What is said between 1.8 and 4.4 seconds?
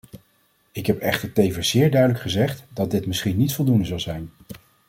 duidelijk gezegd dat dit misschien niet voldoende zou zijn.